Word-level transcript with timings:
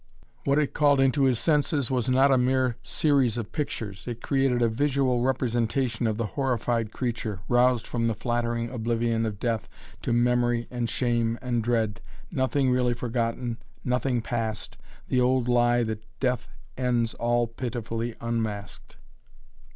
What 0.45 0.57
it 0.57 0.73
called 0.73 0.99
into 0.99 1.25
his 1.25 1.37
senses 1.37 1.91
was 1.91 2.09
not 2.09 2.31
a 2.31 2.35
mere 2.39 2.75
series 2.81 3.37
of 3.37 3.51
pictures. 3.51 4.05
It 4.07 4.19
created 4.23 4.59
a 4.63 4.67
visual 4.67 5.21
representation 5.21 6.07
of 6.07 6.17
the 6.17 6.25
horrified 6.25 6.91
creature, 6.91 7.41
roused 7.47 7.85
from 7.85 8.07
the 8.07 8.15
flattering 8.15 8.71
oblivion 8.71 9.27
of 9.27 9.39
death 9.39 9.69
to 10.01 10.11
memory 10.11 10.67
and 10.71 10.89
shame 10.89 11.37
and 11.39 11.63
dread, 11.63 12.01
nothing 12.31 12.71
really 12.71 12.95
forgotten, 12.95 13.59
nothing 13.83 14.23
past, 14.23 14.75
the 15.07 15.21
old 15.21 15.47
lie 15.47 15.83
that 15.83 16.03
death 16.19 16.47
ends 16.75 17.13
all 17.13 17.45
pitifully 17.45 18.15
unmasked. 18.19 18.97